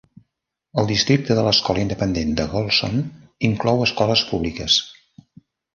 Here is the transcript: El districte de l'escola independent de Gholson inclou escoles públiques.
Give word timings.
El 0.83 0.87
districte 0.91 1.37
de 1.39 1.43
l'escola 1.49 1.83
independent 1.85 2.33
de 2.41 2.49
Gholson 2.55 2.99
inclou 3.53 3.87
escoles 3.91 4.29
públiques. 4.33 4.85